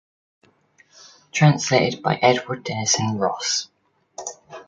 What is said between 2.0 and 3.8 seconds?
by Edward Denison Ross.